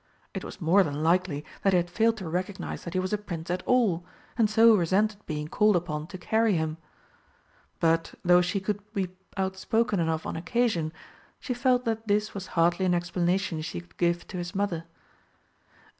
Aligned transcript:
It 0.33 0.43
was 0.43 0.59
more 0.59 0.81
than 0.81 1.03
likely 1.03 1.45
that 1.61 1.69
they 1.73 1.77
had 1.77 1.87
failed 1.87 2.17
to 2.17 2.27
recognise 2.27 2.85
that 2.85 2.95
he 2.95 2.99
was 2.99 3.13
a 3.13 3.19
Prince 3.19 3.51
at 3.51 3.61
all, 3.67 4.03
and 4.35 4.49
so 4.49 4.73
resented 4.75 5.23
being 5.27 5.47
called 5.47 5.75
upon 5.75 6.07
to 6.07 6.17
carry 6.17 6.55
him. 6.55 6.77
But, 7.79 8.15
though 8.25 8.41
she 8.41 8.59
could 8.59 8.81
be 8.93 9.11
out 9.37 9.57
spoken 9.57 9.99
enough 9.99 10.25
on 10.25 10.35
occasion, 10.35 10.91
she 11.39 11.53
felt 11.53 11.85
that 11.85 12.07
this 12.07 12.33
was 12.33 12.47
hardly 12.57 12.87
an 12.87 12.95
explanation 12.95 13.61
she 13.61 13.79
could 13.79 13.95
give 13.97 14.27
to 14.29 14.37
his 14.37 14.55
mother. 14.55 14.85